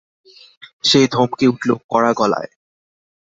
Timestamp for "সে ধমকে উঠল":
0.83-1.69